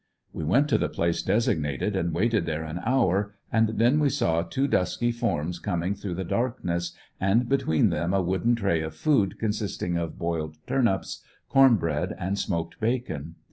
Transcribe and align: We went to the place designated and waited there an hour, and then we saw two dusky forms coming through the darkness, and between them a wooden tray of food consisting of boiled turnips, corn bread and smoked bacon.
We 0.33 0.43
went 0.43 0.67
to 0.69 0.79
the 0.79 0.89
place 0.89 1.21
designated 1.21 1.95
and 1.95 2.11
waited 2.11 2.47
there 2.47 2.63
an 2.63 2.79
hour, 2.83 3.35
and 3.51 3.69
then 3.77 3.99
we 3.99 4.09
saw 4.09 4.41
two 4.41 4.67
dusky 4.67 5.11
forms 5.11 5.59
coming 5.59 5.93
through 5.93 6.15
the 6.15 6.23
darkness, 6.23 6.93
and 7.19 7.47
between 7.47 7.91
them 7.91 8.11
a 8.11 8.19
wooden 8.23 8.55
tray 8.55 8.81
of 8.81 8.95
food 8.95 9.37
consisting 9.37 9.97
of 9.97 10.17
boiled 10.17 10.57
turnips, 10.65 11.23
corn 11.49 11.75
bread 11.75 12.15
and 12.17 12.39
smoked 12.39 12.79
bacon. 12.79 13.35